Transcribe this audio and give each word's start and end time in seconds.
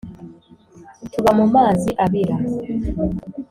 Tuba 1.11 1.31
mu 1.39 1.45
mazi 1.55 1.89
abira 2.03 2.35